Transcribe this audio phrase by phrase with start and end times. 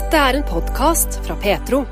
[0.00, 1.82] Dette er en podkast fra Petro.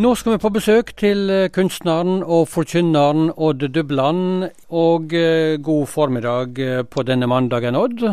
[0.00, 4.46] Nå skal vi på besøk til eh, kunstneren og forkynneren Odd Dubland.
[4.72, 8.06] Og eh, god formiddag eh, på denne mandagen, Odd.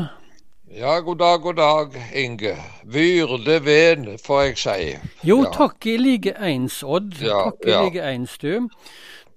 [0.76, 2.58] Ja, god dag, god dag, Inge.
[2.84, 4.92] Vyrde ven, får jeg si.
[5.30, 5.54] Jo, Ja.
[5.56, 7.16] takk i like eins, Odd.
[7.24, 7.86] Ja, takk i ja.
[7.88, 8.68] like eins, du.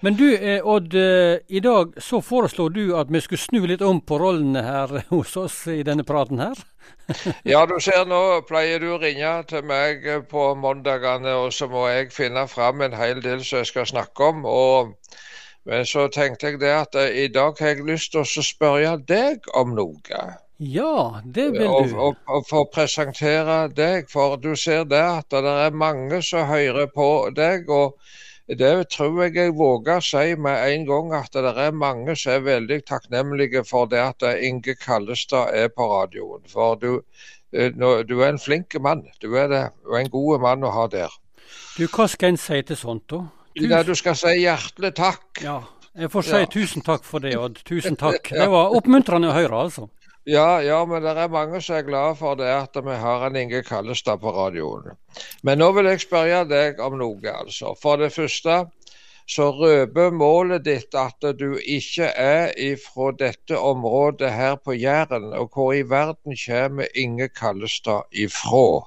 [0.05, 0.95] Men du, eh, Odd.
[0.95, 4.91] eh, I dag så foreslår du at vi skulle snu litt om på rollene her
[5.14, 6.59] hos oss i denne praten her.
[7.52, 11.87] Ja, du ser nå pleier du å ringe til meg på mandagene, og så må
[11.88, 14.45] jeg finne fram en hel del som jeg skal snakke om.
[14.45, 14.93] og
[15.65, 18.98] men så tenkte jeg det at eh, i dag har jeg lyst til å spørre
[19.09, 20.24] deg om noe.
[20.60, 21.96] Ja, det vil du.
[21.96, 26.93] og, og få presentere deg, for du ser det at det er mange som hører
[26.93, 27.73] på deg.
[27.73, 27.96] og
[28.48, 32.45] det tror jeg jeg våger si med en gang, at det er mange som er
[32.45, 36.43] veldig takknemlige for det at Inge Kallestad er på radioen.
[36.52, 37.01] For du,
[37.52, 39.07] eh, du er en flink mann.
[39.23, 39.62] Du er det.
[39.88, 41.09] Er en god mann å ha der.
[41.79, 43.23] Du, hva skal en si til sånt, da?
[43.57, 45.40] Ja, du skal si hjertelig takk.
[45.43, 45.63] Ja,
[45.96, 46.46] jeg får si Ja.
[46.46, 47.63] tusen takk for det, Odd.
[47.65, 48.29] Tusen takk.
[48.29, 49.88] Det var oppmuntrende å høre, altså.
[50.25, 53.37] Ja, ja, men det er mange som er glade for det at vi har en
[53.37, 54.95] Inge Kallestad på radioen.
[55.45, 57.75] Men nå vil jeg spørre deg om noe, altså.
[57.77, 58.63] For det første
[59.29, 65.31] så røper målet ditt at du ikke er ifra dette området her på Jæren.
[65.37, 68.84] Og hvor i verden kommer Inge Kallestad ifra?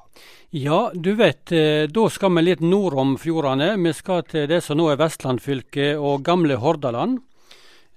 [0.49, 3.75] Ja, du vet, eh, da skal vi litt nord om fjordene.
[3.77, 7.19] Vi skal til det som nå er Vestland fylke og gamle Hordaland.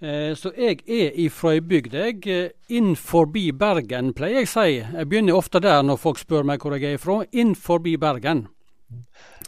[0.02, 2.26] Eh, Så jeg er ifra ei bygd, jeg.
[2.26, 4.76] eh, Inn forbi Bergen, pleier jeg å si.
[4.96, 7.24] Jeg begynner ofte der når folk spør meg hvor jeg er ifra.
[7.32, 8.46] Inn forbi Bergen.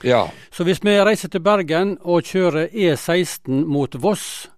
[0.05, 4.49] Ja, Så hvis vi reiser til Bergen og kjører E16 mot Voss,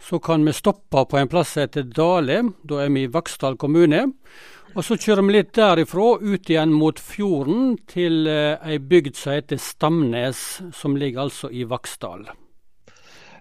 [0.00, 2.52] så kan vi stoppe på en plass som heter Dale.
[2.66, 4.12] Da er vi i Vaksdal kommune.
[4.74, 9.32] Og så kjører vi litt derifra ut igjen mot fjorden til eh, ei bygd som
[9.36, 12.24] heter Stamnes, som ligger altså i Vaksdal.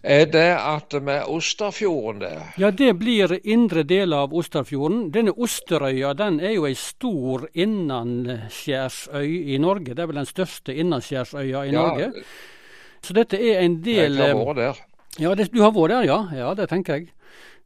[0.03, 2.31] Er det at er Osterfjorden det?
[2.57, 5.11] Ja, det blir indre del av Osterfjorden.
[5.13, 9.93] Denne Osterøya den er jo ei stor innanskjærsøy i Norge.
[9.93, 12.23] Det er vel den største innanskjærsøya i Ja, Norge.
[13.01, 14.81] Så dette er en del Jeg har vært der.
[15.19, 16.19] Ja, det, du har vært der, ja.
[16.33, 17.09] Ja, Det tenker jeg.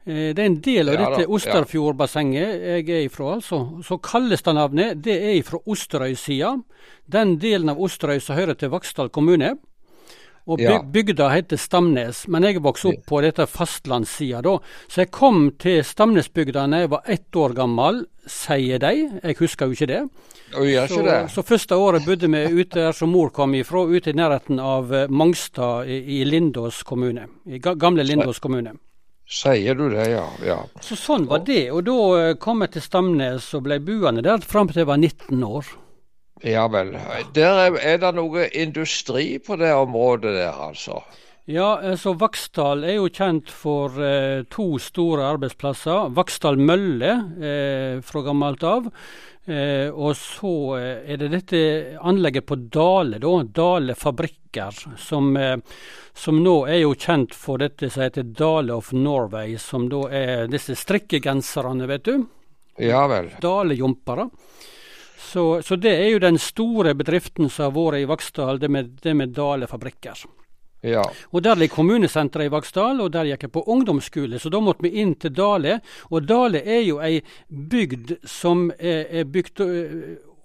[0.06, 1.30] Eh, Det er en del av Ja dette.
[1.30, 3.82] Osterfjordbassenget jeg er ifra, altså.
[3.84, 5.02] Så det navnet.
[5.02, 6.62] det er ifra Osterøy-sida.
[7.08, 9.56] Den delen av Osterøy som hører til Vaksdal kommune.
[10.46, 14.60] Og byg bygda heter Stamnes, men jeg vokste opp på dette fastlandssida da.
[14.86, 18.94] Så jeg kom til Stamnesbygda da jeg var ett år gammel, sier de.
[19.24, 20.02] Jeg husker jo ikke det.
[20.56, 21.20] Og gjør ikke det?
[21.34, 24.94] så første året bodde vi ute der som mor kom ifra, ute i nærheten av
[24.94, 27.26] eh, Mangstad i, i Lindås kommune.
[27.50, 28.76] I gamle Lindås kommune.
[29.26, 30.28] Sier du det, ja.
[30.46, 30.60] ja.
[30.86, 31.72] Så sånn var det.
[31.74, 35.02] Og da eh, kom jeg til Stamnes og ble buende der fram til jeg var
[35.02, 35.74] 19 år.
[36.44, 36.92] Ja vel.
[37.36, 41.00] Der er, er det noe industri på det området der, altså?
[41.46, 46.10] Ja, så Vaksdal er jo kjent for eh, to store arbeidsplasser.
[46.18, 48.90] Vaksdal mølle eh, fra gammelt av.
[49.46, 51.60] Eh, og så eh, er det dette
[52.02, 53.36] anlegget på Dale, da.
[53.46, 54.98] Dale fabrikker.
[54.98, 55.60] Som, eh,
[56.18, 59.54] som nå er jo kjent for dette som heter Dale of Norway.
[59.62, 62.26] Som da er disse strikkegenserne, vet du.
[62.82, 63.36] Ja vel.
[63.42, 64.32] Dalejumpere.
[65.18, 68.98] Så, så det er jo den store bedriften som har vært i Vaksdal, det med,
[69.04, 70.26] det med Dale fabrikker.
[70.86, 71.02] Ja.
[71.32, 74.40] Og Der ligger kommunesenteret i Vaksdal, og der gikk jeg på ungdomsskole.
[74.40, 75.80] Så da måtte vi inn til Dale.
[76.12, 79.62] Og Dale er jo ei bygd som er, er bygd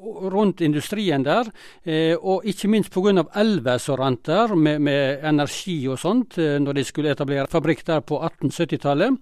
[0.00, 1.50] rundt industrien der.
[1.84, 3.24] Eh, og ikke minst pga.
[3.36, 7.84] elver som rant der, med, med energi og sånt, eh, når de skulle etablere fabrikk
[7.86, 9.18] der på 1870-tallet.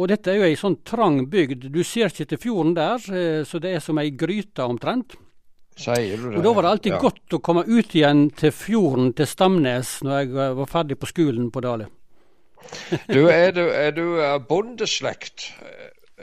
[0.00, 1.66] Og dette er jo ei sånn trang bygd.
[1.72, 5.18] Du ser ikke til fjorden der, eh, så det er som ei gryte omtrent.
[5.76, 6.36] Sier du det?
[6.38, 7.00] Og Da var det alltid ja.
[7.00, 11.10] godt å komme ut igjen til fjorden til Stamnes når jeg eh, var ferdig på
[11.12, 11.90] skolen på Dale.
[13.10, 15.50] Du, er du, er du eh, bondeslekt?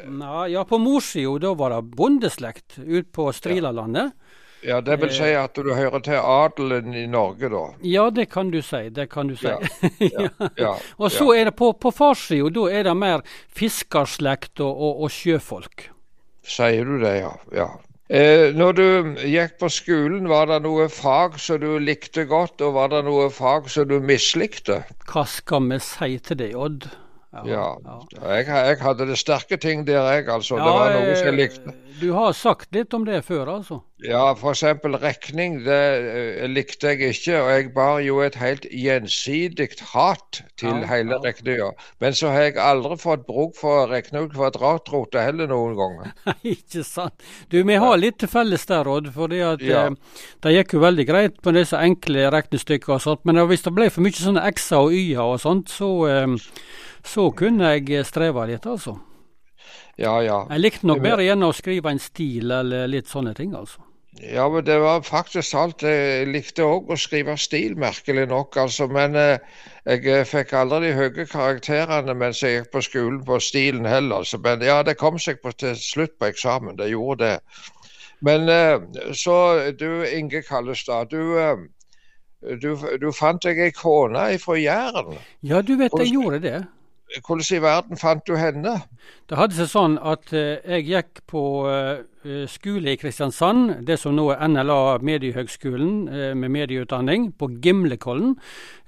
[0.07, 4.13] Nei, ja, på morssida da var det bondeslekt ut på Strilalandet.
[4.13, 4.29] Ja,
[4.61, 7.63] det vil si at du hører til adelen i Norge, da?
[7.85, 8.89] Ja, det kan du si.
[8.95, 9.47] Det kan du si.
[9.47, 9.59] Ja,
[10.13, 10.29] Ja.
[10.57, 13.23] ja Og så er det på, på farssida, da er det mer
[13.55, 15.89] fiskerslekt og, og, og sjøfolk.
[16.43, 17.35] Sier du det, ja.
[17.55, 17.69] ja.
[18.09, 18.85] Eh, når du
[19.29, 23.27] gikk på skolen, var det noe fag som du likte godt, og var det noe
[23.29, 24.81] fag som du mislikte?
[25.11, 26.89] Hva skal vi si til det, Odd?
[27.29, 27.75] Ja.
[28.17, 30.25] Jeg, jeg, hadde det sterke ting der, jeg.
[30.33, 30.57] altså.
[30.57, 31.73] Ja, det var noe som jeg likte.
[31.99, 33.81] Du har sagt litt om det før, altså?
[34.01, 34.63] Ja, f.eks.
[35.03, 35.59] regning.
[35.65, 37.35] Det uh, likte jeg ikke.
[37.43, 41.21] Og jeg bar jo et helt gjensidig hat til Ja, hele ja.
[41.27, 41.69] regninga.
[42.01, 46.15] Men så har jeg aldri fått bruk for å regne ut kvadratrote heller noen ganger.
[46.55, 47.13] Ikke sant.
[47.51, 49.11] Du, vi har litt til felles der, Odd.
[49.13, 49.85] For det, at, Ja.
[49.91, 53.25] eh, det gikk jo veldig greit på disse enkle regnestykkene og sånt.
[53.29, 56.39] Men hvis det ble for mye sånne x-er og y-er og sånt, så, eh,
[57.05, 58.97] så kunne jeg streve litt, altså.
[59.99, 60.45] Ja, ja.
[60.53, 63.83] Jeg likte nok bedre igjen å skrive en stil eller litt sånne ting, altså.
[64.21, 65.83] Ja, men det var faktisk alt.
[65.83, 68.57] Jeg likte òg å skrive stil, merkelig nok.
[68.57, 68.87] altså.
[68.91, 69.37] Men eh,
[69.85, 74.23] jeg eh, fikk aldri de høye karakterene mens jeg gikk på skolen på stilen heller.
[74.23, 74.39] altså.
[74.43, 76.75] Men ja, det kom seg på, til slutt på eksamen.
[76.79, 77.61] Det gjorde det.
[78.25, 78.79] Men eh,
[79.15, 79.37] så
[79.79, 81.69] du Inge Kallestad, du,
[82.59, 85.15] du, du fant deg ei kone fra Jæren.
[85.45, 86.59] Ja, du vet, jeg gjorde det.
[87.17, 88.75] Hvordan i verden fant du henne?
[89.25, 94.13] Det hadde seg sånn at eh, jeg gikk på eh, skole i Kristiansand, det som
[94.13, 98.35] nå er NLA Mediehøgskolen eh, med medieutdanning, på Gimlekollen.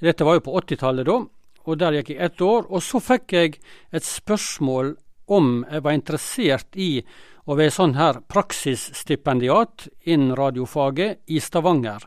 [0.06, 1.18] Dette var jo på 80-tallet da,
[1.66, 2.70] og der gikk jeg ett år.
[2.70, 3.58] Og så fikk jeg
[3.90, 4.94] et spørsmål
[5.32, 6.92] om jeg var interessert i
[7.50, 12.06] å være sånn her praksisstipendiat innen radiofaget i Stavanger.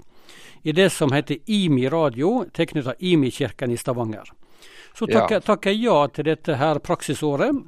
[0.63, 4.31] I det som heter IMI Radio, tilknyttet IMI-kirken i Stavanger.
[4.95, 5.21] Så Ja.
[5.21, 7.65] takket takk jeg ja til dette her praksisåret.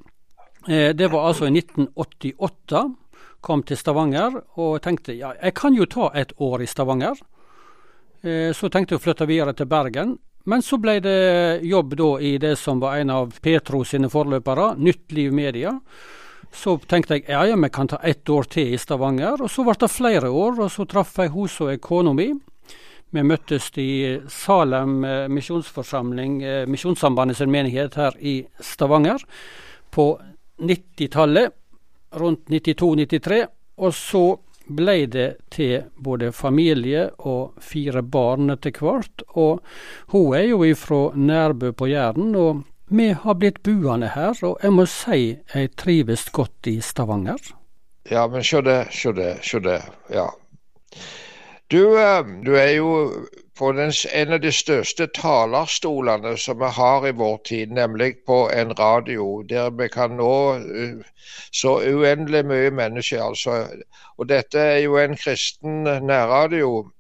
[0.69, 2.95] Eh, det var altså i 1988.
[3.41, 7.17] Kom til Stavanger og tenkte ja, jeg kan jo ta et år i Stavanger.
[8.23, 10.19] Eh, så tenkte jeg å flytte videre til Bergen.
[10.47, 14.77] Men så ble det jobb da i det som var en av Petro sine forløpere,
[14.79, 15.81] Nytt Liv Media.
[16.55, 19.43] Så tenkte jeg ja, ja, vi kan ta ett år til i Stavanger.
[19.43, 22.29] Og så ble det flere år, og så traff jeg hun som er kona mi.
[23.11, 29.23] Vi møttes i Salem eh, misjonsforsamling, eh, Misjonssambandet sin menighet her i Stavanger
[29.95, 30.09] på
[30.59, 31.55] 90-tallet,
[32.17, 33.45] rundt 92-93.
[33.77, 34.25] Og så
[34.67, 39.23] ble det til både familie og fire barn etter hvert.
[39.39, 39.61] Og
[40.13, 44.35] hun er jo ifra Nærbø på Jæren, og vi har blitt buende her.
[44.43, 45.21] Og jeg må si
[45.55, 47.53] jeg trives godt i Stavanger.
[48.11, 49.81] Ja, men sjå det, sjå det, sjå det.
[50.15, 50.29] Ja.
[51.71, 52.91] Du, eh, du er jo
[53.59, 58.37] på den, en av de største talerstolene som vi har i vår tid, nemlig på
[58.55, 61.01] en radio, der vi kan nå eh,
[61.51, 63.23] så uendelig mye mennesker.
[63.23, 63.57] Altså.
[64.17, 66.93] Og dette er jo en kristen nærradio.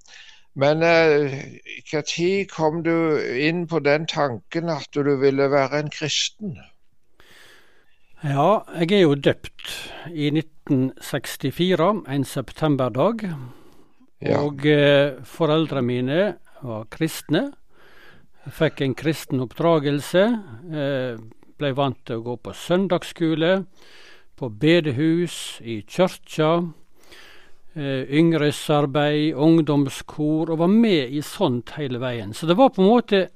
[0.54, 6.56] Men når kom du inn på den tanken at du ville være en kristen?
[8.24, 13.28] Ja, jeg er jo døpt i 1964, en septemberdag.
[14.40, 16.20] Og eh, foreldrene mine
[16.64, 17.50] var kristne.
[18.46, 20.24] Fikk en kristen oppdragelse.
[20.70, 21.20] Eh,
[21.56, 23.52] ble vant til å gå på søndagsskole,
[24.36, 26.50] på bedehus, i kirka.
[27.76, 32.32] Eh, yngresarbeid, ungdomskor, og var med i sånt hele veien.
[32.32, 33.28] Så det var på en måte,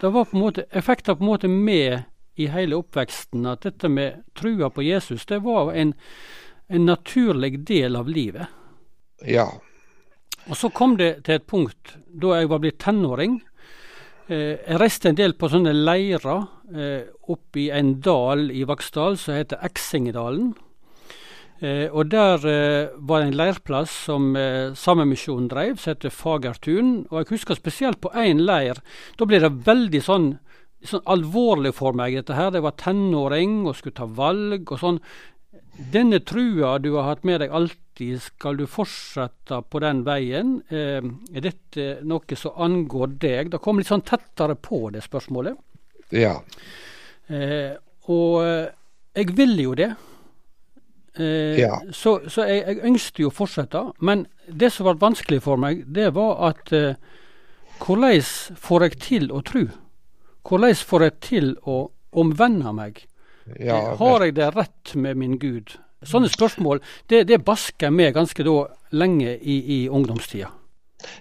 [0.00, 2.04] det var på en måte Jeg fikk det på en måte med
[2.38, 5.92] i hele oppveksten at dette med trua på Jesus, det var en,
[6.68, 8.46] en naturlig del av livet.
[9.26, 9.50] Ja.
[10.50, 13.38] Og så kom det til et punkt da jeg var blitt tenåring.
[14.26, 19.18] Eh, jeg reiste en del på sånne leirer eh, opp i en dal i Vaksdal
[19.20, 20.50] som heter Eksingedalen.
[21.60, 26.92] Eh, og der eh, var det en leirplass som eh, Samemisjonen drev, som heter Fagertun.
[27.10, 28.80] Og jeg husker spesielt på én leir.
[29.20, 30.30] Da ble det veldig sånn,
[30.82, 32.56] sånn alvorlig for meg, dette her.
[32.56, 35.02] Jeg var tenåring og skulle ta valg og sånn.
[35.92, 40.58] Denne trua du har hatt med deg alltid, skal du fortsette på den veien?
[40.72, 41.00] Eh,
[41.36, 43.50] er dette noe som angår deg?
[43.52, 45.56] Det kom litt sånn tettere på det spørsmålet.
[46.12, 46.40] Ja.
[47.28, 47.76] Eh,
[48.10, 48.70] og eh,
[49.16, 49.90] jeg ville jo det.
[51.16, 51.80] Eh, Ja.
[51.92, 53.84] Så, så jeg, jeg ønskte jo å fortsette.
[54.00, 56.94] Men det som var vanskelig for meg, det var at eh,
[57.80, 58.20] hvordan
[58.60, 59.66] får jeg til å tro?
[60.46, 61.78] Hvordan får jeg til å
[62.16, 63.04] omvende meg?
[63.58, 65.76] Ja Eh, Har jeg det rett med min Gud?
[66.06, 66.80] Sånne spørsmål
[67.12, 68.54] det, det basker meg ganske da
[68.96, 70.48] lenge i, i ungdomstida.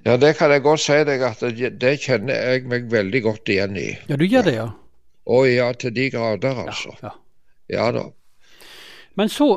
[0.04, 3.50] Ja, det kan jeg godt si deg at det, det kjenner jeg meg veldig godt
[3.52, 3.90] igjen i.
[4.12, 4.70] Ja, du gjør det, ja?
[5.30, 6.96] Å ja, til de grader, altså.
[7.04, 7.14] ja.
[7.70, 8.08] Ja da.
[9.20, 9.50] Men så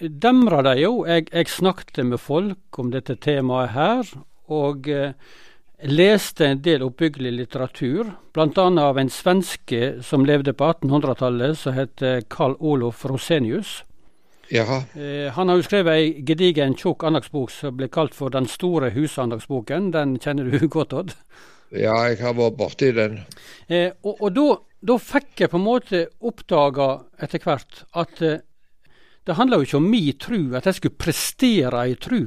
[0.00, 1.00] demra det jo.
[1.08, 4.12] Jeg, jeg snakket med folk om dette temaet her,
[4.52, 5.12] og eh,
[5.82, 8.66] leste en del oppbyggelig litteratur, bl.a.
[8.82, 12.02] av en svenske som levde på 1800-tallet, som het
[12.32, 13.82] Carl Olof Rosenius.
[14.48, 14.84] Jaha.
[14.94, 18.92] Eh, han har jo skrevet ei gedigen, tjukk andagsbok som ble kalt for Den store
[18.94, 19.90] husandagsboken.
[19.92, 21.16] Den kjenner du godt, Odd.
[21.74, 23.20] ja jeg har vært borti den.
[23.68, 24.48] Eh, og, og da
[24.86, 26.88] da fikk jeg på en måte oppdaga
[27.22, 28.42] etter hvert at eh,
[29.26, 32.20] det handla jo ikke om min tru, at jeg skulle prestere ei tru,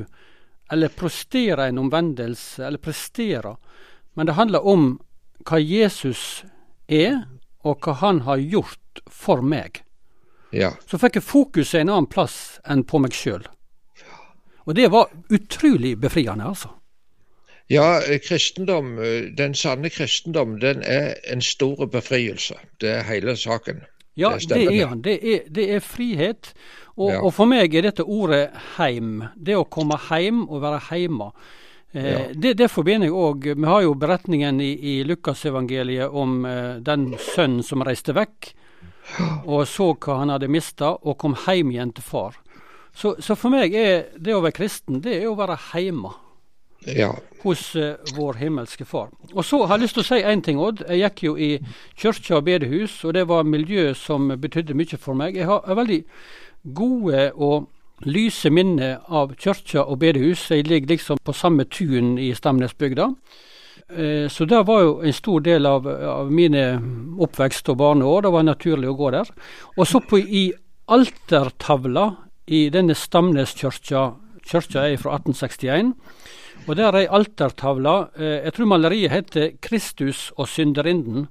[0.72, 3.56] eller prestere en omvendelse, eller prestere.
[4.14, 4.90] Men det handler om
[5.48, 6.44] hva Jesus
[6.88, 7.24] er,
[7.66, 9.82] og hva han har gjort for meg.
[10.56, 10.74] Ja.
[10.88, 13.46] Så fikk jeg fokuset en annen plass enn på meg sjøl.
[14.66, 16.70] Og det var utrolig befriende, altså.
[17.70, 18.96] Ja, kristendom,
[19.38, 22.58] den sanne kristendom, den er en stor befrielse.
[22.82, 23.84] Det er hele saken.
[24.20, 25.02] Ja, det, er han.
[25.06, 26.52] Det er, det er frihet.
[27.00, 27.22] Og, ja.
[27.24, 29.24] og, for meg er dette ordet heim.
[29.36, 31.32] Det å komme heim og være heima.
[31.96, 32.24] Eh, ja.
[32.36, 37.16] det, det, forbinder jeg òg Vi har jo beretningen i, i Lukasevangeliet om eh, den
[37.32, 38.52] sønnen som reiste vekk
[39.46, 42.38] og så hva han hadde mista, og kom heim igjen til far.
[42.94, 46.14] Så, så, for meg er det å være kristen, det er å være heima.
[46.96, 47.14] Ja.
[47.44, 49.10] Hos uh, vår himmelske Far.
[49.34, 50.84] Og så har jeg lyst til å si én ting, Odd.
[50.90, 51.50] Jeg gikk jo i
[52.00, 55.38] kirke og bedehus, og det var miljø som betydde mye for meg.
[55.40, 56.02] Jeg har, veldig
[56.76, 57.70] gode og
[58.06, 60.50] lyse minner av kirke og bedehus.
[60.52, 63.12] Jeg ligger liksom på samme tun i Stamnesbygda.
[63.90, 66.66] Uh, så det var jo en stor del av, av mine
[67.20, 68.26] oppvekst og barneår.
[68.28, 69.32] Det var naturlig å gå der.
[69.78, 70.50] Og så på, i
[70.90, 72.10] altertavla
[72.50, 74.10] i denne Stamneskirka,
[74.50, 75.94] kirka er fra 1861.
[76.68, 77.96] Og der er ei altertavle.
[78.18, 81.28] Eh, jeg tror maleriet heter 'Kristus og synderinden'.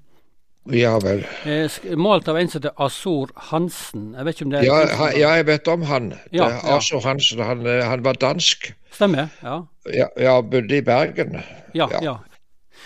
[0.73, 1.23] Ja vel.
[1.49, 4.15] Eh, malt av en som heter Azor Hansen.
[4.17, 6.11] Jeg vet ikke om det er Ja, han, ja jeg vet om han.
[6.33, 6.77] Ja, ja.
[6.77, 7.41] Azor Hansen.
[7.41, 8.75] Han, eh, han, var dansk.
[8.93, 9.29] Stemmer.
[9.43, 9.63] Ja.
[9.95, 11.41] Ja, ja bodde i Bergen.
[11.75, 11.89] Ja.
[12.03, 12.19] ja.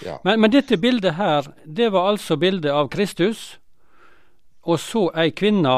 [0.06, 0.16] ja.
[0.24, 3.58] Men, men, dette bildet her, det var altså bildet av Kristus,
[4.62, 5.76] og så ei kvinne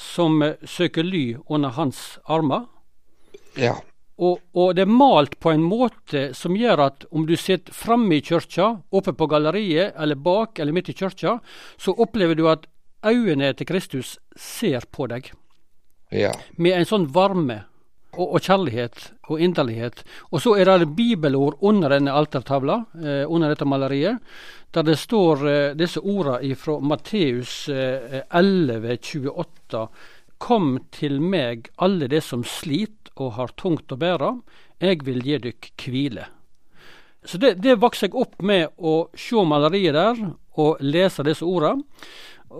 [0.00, 2.64] som søker ly under hans armer.
[3.60, 3.76] Ja.
[4.18, 8.18] Og, og, det er malt på en måte som gjør at om du sitter framme
[8.18, 11.38] i kirka, oppe på galleriet, eller bak eller midt i kirka,
[11.80, 12.68] så opplever du at
[13.06, 15.32] øynene til Kristus ser på deg.
[16.12, 16.32] Ja.
[16.60, 17.62] Med en sånn varme
[18.12, 20.02] og, og, kjærlighet og inderlighet.
[20.30, 24.20] Og så er det bibelord under denne altertavla, eh, under dette maleriet,
[24.72, 29.86] der det står eh, disse ordene fra Matteus eh, 11, 28.
[30.42, 34.32] Kom til meg, alle de som sliter og har tungt å bære,
[34.82, 36.26] jeg vil gi dykk hvile.
[37.24, 40.22] Så det, det vokste jeg opp med å se maleriet der
[40.58, 41.86] og lese disse ordene.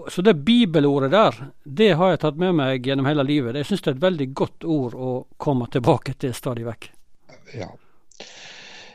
[0.09, 3.59] Så det bibelordet der, det har jeg tatt med meg gjennom hele livet.
[3.59, 6.89] Jeg syns det er et veldig godt ord å komme tilbake til stadig vekk.
[7.59, 7.69] Ja.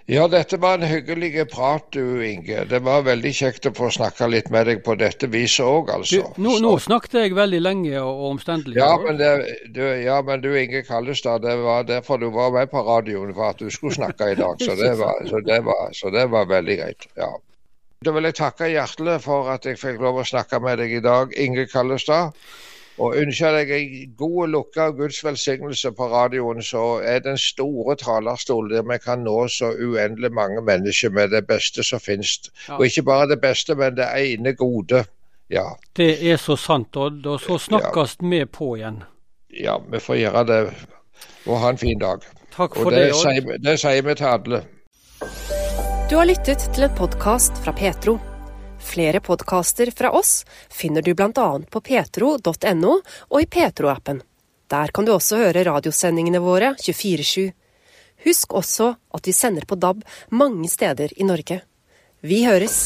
[0.08, 2.62] Ja, dette var en hyggelig prat du, Inge.
[2.70, 6.22] Det var veldig kjekt å få snakke litt med deg på dette viset òg, altså.
[6.38, 8.78] Du, nå, nå, snakket jeg veldig lenge og, omstendelig.
[8.80, 9.20] Ja, men,
[9.76, 13.52] du, ja, men du Inge Kallestad, det var derfor du var med på radioen, for
[13.52, 14.64] at du skulle snakke i dag.
[14.64, 17.12] Så det var, så det var, så det var veldig greit.
[17.20, 17.34] ja.
[18.06, 21.04] Da vil jeg takke hjertelig for at jeg fikk lov å snakke med deg i
[21.04, 22.38] dag, Inge Kallestad.
[22.98, 27.96] Og ønsker deg en god lukke av Guds velsignelse på radioen, så er den store
[27.96, 32.40] talerstolen der vi kan nå så uendelig mange mennesker med det beste som finnes.
[32.68, 32.80] Ja.
[32.80, 35.04] Og ikke bare det beste, men det ene gode.
[35.50, 35.68] Ja.
[35.96, 37.26] Det er så sant, Odd.
[37.26, 38.46] Og så snakkes vi ja.
[38.46, 39.04] på igjen.
[39.54, 40.64] Ja, vi får gjøre det.
[41.46, 42.26] Og ha en fin dag.
[42.56, 43.62] Takk for og det, det Odd.
[43.64, 44.64] det sier vi til alle.
[46.10, 48.18] Du har lyttet til en podkast fra Petro.
[48.88, 51.48] Flere podkaster fra oss finner du bl.a.
[51.70, 52.94] på petro.no
[53.28, 54.22] og i Petro-appen.
[54.72, 57.52] Der kan du også høre radiosendingene våre 24-7.
[58.26, 61.62] Husk også at vi sender på DAB mange steder i Norge.
[62.24, 62.80] Vi høres!